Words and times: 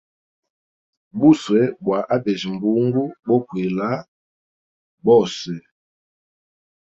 Buswe 1.19 1.61
bwa 1.83 1.99
abejya 2.15 2.49
mbungu 2.55 3.03
bokwila 3.27 3.89
byose. 5.01 5.53